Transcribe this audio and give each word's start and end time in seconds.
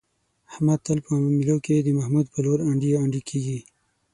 احمد 0.51 0.79
تل 0.85 0.97
په 1.05 1.11
معاملو 1.21 1.57
کې، 1.65 1.75
د 1.79 1.87
محمود 1.97 2.25
په 2.33 2.39
لور 2.45 2.59
انډي 2.69 2.89
انډي 3.03 3.21
کېږي. 3.29 3.59